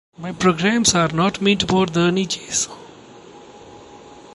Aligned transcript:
My 0.17 0.31
programs 0.31 0.95
are 0.95 1.09
not 1.09 1.41
meant 1.43 1.69
for 1.69 1.85
the 1.85 2.09
niches. 2.11 2.67